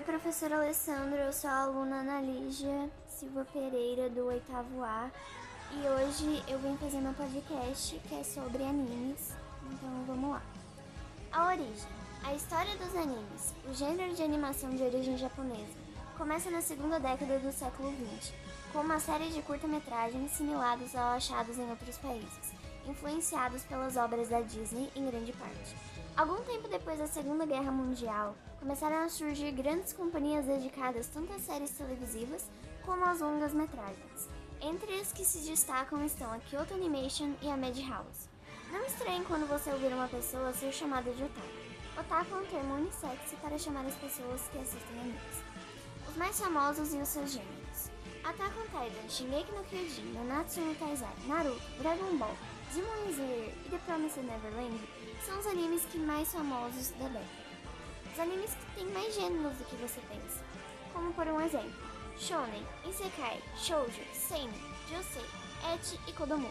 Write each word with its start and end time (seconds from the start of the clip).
Oi, 0.00 0.04
professor 0.04 0.50
Alessandro, 0.50 1.18
eu 1.18 1.30
sou 1.30 1.50
a 1.50 1.64
aluna 1.64 1.96
Ana 1.96 2.22
Lígia 2.22 2.90
Silva 3.06 3.46
Pereira, 3.52 4.08
do 4.08 4.28
oitavo 4.28 4.82
A, 4.82 5.10
e 5.72 5.86
hoje 5.86 6.42
eu 6.48 6.58
vim 6.58 6.74
fazer 6.78 7.02
meu 7.02 7.12
podcast 7.12 8.00
que 8.08 8.14
é 8.14 8.24
sobre 8.24 8.62
animes, 8.62 9.34
então 9.70 9.90
vamos 10.06 10.30
lá. 10.30 10.42
A 11.30 11.48
origem. 11.48 11.86
A 12.24 12.34
história 12.34 12.74
dos 12.76 12.96
animes, 12.96 13.54
o 13.68 13.74
gênero 13.74 14.14
de 14.14 14.22
animação 14.22 14.70
de 14.70 14.82
origem 14.82 15.18
japonesa, 15.18 15.76
começa 16.16 16.50
na 16.50 16.62
segunda 16.62 16.98
década 16.98 17.38
do 17.38 17.52
século 17.52 17.92
XX, 17.92 18.32
com 18.72 18.78
uma 18.78 18.98
série 19.00 19.28
de 19.28 19.42
curta-metragens 19.42 20.30
similares 20.30 20.96
aos 20.96 21.16
achados 21.16 21.58
em 21.58 21.68
outros 21.68 21.98
países, 21.98 22.54
influenciados 22.86 23.62
pelas 23.64 23.96
obras 23.96 24.28
da 24.28 24.40
Disney 24.40 24.90
em 24.94 25.06
grande 25.06 25.32
parte. 25.32 25.76
Algum 26.16 26.42
tempo 26.42 26.68
depois 26.68 26.98
da 26.98 27.06
Segunda 27.06 27.46
Guerra 27.46 27.70
Mundial, 27.70 28.34
começaram 28.58 29.04
a 29.04 29.08
surgir 29.08 29.50
grandes 29.52 29.92
companhias 29.92 30.44
dedicadas 30.44 31.06
tanto 31.06 31.32
às 31.32 31.42
séries 31.42 31.70
televisivas 31.70 32.46
como 32.84 33.04
às 33.04 33.20
longas 33.20 33.54
metragens. 33.54 34.28
Entre 34.60 34.92
as 35.00 35.12
que 35.12 35.24
se 35.24 35.38
destacam 35.48 36.04
estão 36.04 36.30
a 36.32 36.38
Kyoto 36.38 36.74
Animation 36.74 37.32
e 37.40 37.48
a 37.48 37.56
Madhouse. 37.56 38.28
Não 38.70 38.84
estranhe 38.84 39.24
quando 39.24 39.48
você 39.48 39.70
ouvir 39.70 39.92
uma 39.92 40.08
pessoa 40.08 40.52
ser 40.52 40.72
chamada 40.72 41.10
de 41.10 41.24
otaku. 41.24 41.48
Otaku 41.98 42.34
é 42.34 42.38
um 42.38 42.46
termo 42.46 42.74
unissex 42.74 43.34
para 43.40 43.58
chamar 43.58 43.86
as 43.86 43.94
pessoas 43.94 44.42
que 44.52 44.58
assistem 44.58 45.00
animes. 45.00 45.42
Os 46.08 46.16
mais 46.16 46.38
famosos 46.38 46.94
e 46.94 46.98
os 46.98 47.08
seus 47.08 47.32
gêneros. 47.32 47.89
Attack 48.22 48.52
on 48.58 48.66
Titan, 48.66 49.08
Shingeki 49.08 49.52
no 49.52 49.64
Kyojin, 49.64 50.12
Nanatsu 50.14 50.60
no 50.60 50.74
Taizai, 50.74 51.08
Naruto, 51.26 51.60
Dragon 51.80 52.16
Ball, 52.18 52.36
Demon 52.72 53.10
Slayer 53.10 53.54
e 53.64 53.68
The 53.70 53.78
Promised 53.78 54.22
Neverland 54.22 54.78
são 55.24 55.38
os 55.38 55.46
animes 55.46 55.84
que 55.86 55.98
mais 55.98 56.30
famosos 56.30 56.90
da 56.90 57.08
década. 57.08 57.24
Os 58.12 58.18
animes 58.18 58.54
que 58.54 58.74
têm 58.74 58.86
mais 58.92 59.14
gêneros 59.14 59.56
do 59.56 59.64
que 59.64 59.76
você 59.76 60.00
pensa, 60.02 60.44
como 60.92 61.12
por 61.14 61.26
um 61.26 61.40
exemplo, 61.40 61.72
Shonen, 62.18 62.62
Isekai, 62.86 63.40
Shoujo, 63.56 64.02
Seinen, 64.12 64.52
Josei, 64.90 65.24
Ecchi 65.74 65.98
e 66.06 66.12
Kodomo. 66.12 66.50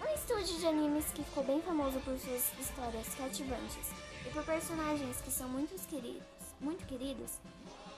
Um 0.00 0.14
estúdio 0.14 0.58
de 0.58 0.66
animes 0.66 1.04
que 1.12 1.22
ficou 1.22 1.44
bem 1.44 1.60
famoso 1.60 2.00
por 2.00 2.18
suas 2.18 2.50
histórias 2.58 3.14
cativantes 3.14 3.92
e 4.26 4.30
por 4.30 4.44
personagens 4.44 5.20
que 5.20 5.30
são 5.30 5.48
muito 5.48 5.74
queridos, 5.88 6.22
muito 6.60 6.86
queridos 6.86 7.38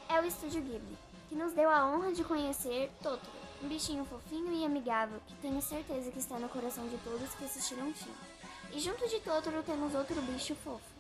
é 0.09 0.21
o 0.21 0.25
estúdio 0.25 0.61
Ghibli, 0.61 0.99
que 1.35 1.39
nos 1.39 1.53
deu 1.53 1.69
a 1.69 1.85
honra 1.85 2.13
de 2.13 2.23
conhecer 2.23 2.93
Totoro, 3.03 3.21
um 3.61 3.67
bichinho 3.67 4.05
fofinho 4.05 4.53
e 4.53 4.65
amigável 4.65 5.21
que 5.27 5.35
tenho 5.43 5.61
certeza 5.61 6.13
que 6.13 6.21
está 6.21 6.39
no 6.39 6.49
coração 6.49 6.87
de 6.87 6.97
todos 6.99 7.35
que 7.35 7.45
assistiram 7.45 7.91
o 7.91 7.93
filme. 7.93 8.17
E 8.73 8.79
junto 8.79 9.09
de 9.09 9.19
Totoro 9.19 9.61
temos 9.65 9.97
outro 9.97 10.15
bicho 10.23 10.55
fofo, 10.55 10.95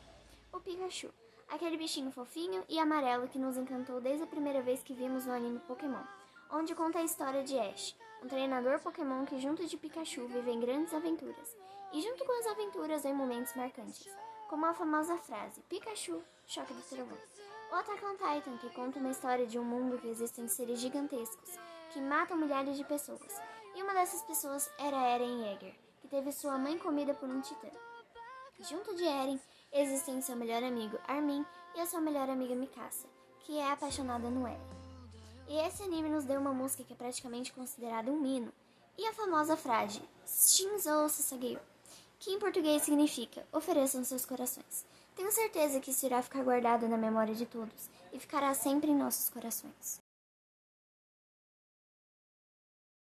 o 0.52 0.58
Pikachu, 0.58 1.08
aquele 1.48 1.76
bichinho 1.76 2.10
fofinho 2.10 2.64
e 2.68 2.80
amarelo 2.80 3.28
que 3.28 3.38
nos 3.38 3.56
encantou 3.56 4.00
desde 4.00 4.24
a 4.24 4.26
primeira 4.26 4.60
vez 4.60 4.82
que 4.82 4.92
vimos 4.92 5.24
no 5.24 5.32
anime 5.32 5.60
Pokémon, 5.68 6.02
onde 6.50 6.74
conta 6.74 6.98
a 6.98 7.04
história 7.04 7.44
de 7.44 7.56
Ash, 7.56 7.94
um 8.20 8.26
treinador 8.26 8.80
Pokémon 8.80 9.24
que 9.24 9.38
junto 9.38 9.64
de 9.64 9.76
Pikachu 9.76 10.26
vivem 10.26 10.58
grandes 10.58 10.92
aventuras. 10.92 11.56
E 11.92 12.02
junto 12.02 12.24
com 12.24 12.40
as 12.40 12.46
aventuras 12.48 13.04
vem 13.04 13.14
momentos 13.14 13.54
marcantes, 13.54 14.08
como 14.48 14.66
a 14.66 14.74
famosa 14.74 15.16
frase 15.16 15.60
Pikachu, 15.68 16.20
choque 16.44 16.74
do 16.74 16.82
trovão. 16.82 17.18
O 17.70 17.74
Attack 17.74 18.04
on 18.04 18.16
Titan, 18.16 18.56
que 18.58 18.70
conta 18.70 18.98
uma 18.98 19.10
história 19.10 19.46
de 19.46 19.58
um 19.58 19.64
mundo 19.64 19.98
que 19.98 20.08
existem 20.08 20.46
seres 20.46 20.78
gigantescos 20.78 21.58
que 21.92 22.00
matam 22.00 22.36
milhares 22.36 22.76
de 22.76 22.84
pessoas. 22.84 23.40
E 23.74 23.82
uma 23.82 23.92
dessas 23.92 24.22
pessoas 24.22 24.70
era 24.78 24.96
Eren 24.96 25.42
Yeager, 25.42 25.74
que 26.00 26.08
teve 26.08 26.30
sua 26.32 26.56
mãe 26.58 26.78
comida 26.78 27.14
por 27.14 27.28
um 27.28 27.40
titã. 27.40 27.68
Junto 28.60 28.94
de 28.94 29.04
Eren 29.04 29.40
existem 29.72 30.20
seu 30.20 30.36
melhor 30.36 30.62
amigo 30.62 30.98
Armin 31.08 31.44
e 31.74 31.80
a 31.80 31.86
sua 31.86 32.00
melhor 32.00 32.30
amiga 32.30 32.54
Mikasa, 32.54 33.08
que 33.40 33.58
é 33.58 33.70
apaixonada 33.70 34.30
no 34.30 34.46
Eren. 34.46 34.60
E 35.48 35.56
esse 35.66 35.82
anime 35.82 36.08
nos 36.08 36.24
deu 36.24 36.40
uma 36.40 36.54
música 36.54 36.84
que 36.84 36.92
é 36.92 36.96
praticamente 36.96 37.52
considerada 37.52 38.10
um 38.10 38.24
hino, 38.24 38.52
e 38.96 39.06
a 39.06 39.12
famosa 39.12 39.56
frase 39.56 40.00
Shinzo 40.24 41.08
Sasageyo, 41.08 41.60
que 42.24 42.30
em 42.30 42.38
português 42.38 42.82
significa 42.82 43.46
ofereçam 43.52 44.02
seus 44.02 44.24
corações. 44.24 44.86
Tenho 45.14 45.30
certeza 45.30 45.78
que 45.78 45.90
isso 45.90 46.06
irá 46.06 46.22
ficar 46.22 46.42
guardado 46.42 46.88
na 46.88 46.96
memória 46.96 47.34
de 47.34 47.44
todos 47.44 47.90
e 48.14 48.18
ficará 48.18 48.54
sempre 48.54 48.90
em 48.90 48.96
nossos 48.96 49.28
corações. 49.28 50.03